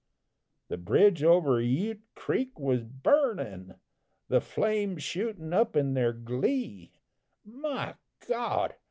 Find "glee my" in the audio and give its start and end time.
6.11-7.93